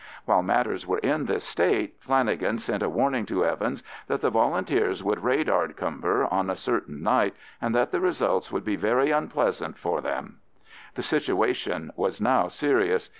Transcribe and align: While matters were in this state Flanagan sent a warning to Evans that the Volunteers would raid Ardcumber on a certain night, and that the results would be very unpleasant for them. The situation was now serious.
While 0.25 0.41
matters 0.41 0.87
were 0.87 0.97
in 0.97 1.25
this 1.27 1.43
state 1.43 1.97
Flanagan 1.99 2.57
sent 2.57 2.81
a 2.81 2.89
warning 2.89 3.23
to 3.27 3.45
Evans 3.45 3.83
that 4.07 4.21
the 4.21 4.31
Volunteers 4.31 5.03
would 5.03 5.23
raid 5.23 5.47
Ardcumber 5.47 6.27
on 6.33 6.49
a 6.49 6.55
certain 6.55 7.03
night, 7.03 7.35
and 7.61 7.75
that 7.75 7.91
the 7.91 8.01
results 8.01 8.51
would 8.51 8.65
be 8.65 8.75
very 8.75 9.11
unpleasant 9.11 9.77
for 9.77 10.01
them. 10.01 10.39
The 10.95 11.03
situation 11.03 11.91
was 11.95 12.19
now 12.19 12.47
serious. 12.47 13.09